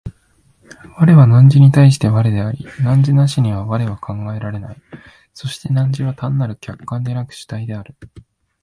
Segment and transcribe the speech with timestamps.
[0.99, 4.77] 我は汝に対して我であり、汝なしには我は考えられない、
[5.35, 7.93] そして汝は単なる客観でなく主体である。